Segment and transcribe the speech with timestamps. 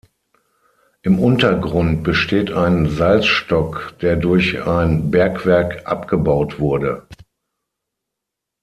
[1.03, 7.05] Im Untergrund besteht ein Salzstock, der durch ein Bergwerk abgebaut wurde.